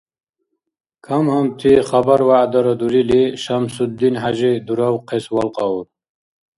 Кам-гьамти 1.05 1.71
хабар-вягӀдара 1.87 2.73
дурили, 2.79 3.23
ШамсудинхӀяжи 3.41 4.51
дуравхъес 4.65 5.25
валкьаур. 5.35 5.85